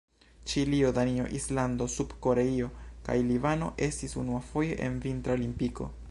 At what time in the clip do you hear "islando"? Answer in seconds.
1.39-1.87